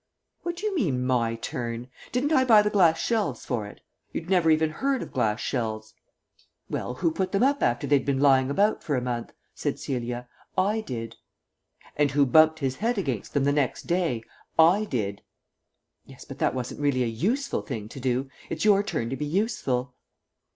[0.41, 1.87] "What do you mean, my turn?
[2.11, 3.81] Didn't I buy the glass shelves for it?
[4.11, 5.93] You'd never even heard of glass shelves."
[6.67, 10.27] "Well, who put them up after they'd been lying about for a month?" said Celia.
[10.57, 11.17] "I did."
[11.95, 14.23] "And who bumped his head against them the next day?
[14.57, 15.21] I did."
[16.07, 18.27] "Yes, but that wasn't really a useful thing to do.
[18.49, 19.93] It's your turn to be useful."